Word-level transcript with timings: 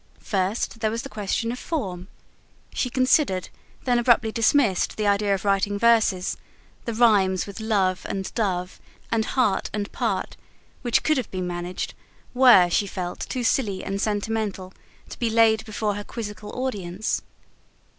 First, 0.17 0.79
there 0.79 0.89
was 0.89 1.03
the 1.03 1.09
question 1.09 1.51
of 1.51 1.59
form: 1.59 2.07
she 2.73 2.89
considered, 2.89 3.49
then 3.83 3.99
abruptly 3.99 4.31
dismissed, 4.31 4.97
the 4.97 5.05
idea 5.05 5.35
of 5.35 5.45
writing 5.45 5.77
verses: 5.77 6.37
the 6.85 6.93
rhymes 6.95 7.45
with 7.45 7.59
love 7.59 8.03
and 8.09 8.33
dove, 8.33 8.79
and 9.11 9.25
heart 9.25 9.69
and 9.71 9.91
part, 9.91 10.37
which 10.81 11.03
could 11.03 11.17
have 11.17 11.29
been 11.29 11.45
managed, 11.45 11.93
were, 12.33 12.67
she 12.67 12.87
felt, 12.87 13.19
too 13.19 13.43
silly 13.43 13.83
and 13.83 14.01
sentimental 14.01 14.73
to 15.09 15.19
be 15.19 15.29
laid 15.29 15.63
before 15.67 15.93
her 15.93 16.03
quizzical 16.03 16.49
audience. 16.59 17.21